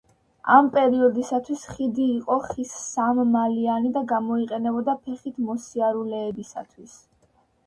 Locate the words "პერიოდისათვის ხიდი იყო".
0.75-2.37